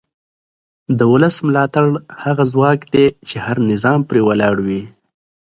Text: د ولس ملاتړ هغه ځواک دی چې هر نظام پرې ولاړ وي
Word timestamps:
د 0.97 0.99
ولس 1.11 1.35
ملاتړ 1.47 1.85
هغه 2.23 2.43
ځواک 2.53 2.79
دی 2.93 3.05
چې 3.27 3.35
هر 3.45 3.57
نظام 3.71 3.99
پرې 4.09 4.21
ولاړ 4.27 4.55
وي 4.65 4.83